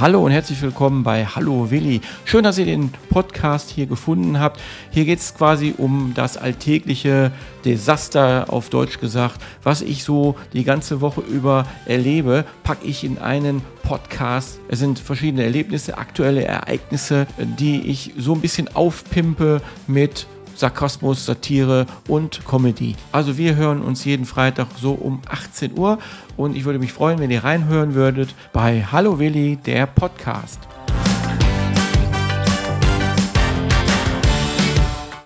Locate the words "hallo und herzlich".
0.00-0.62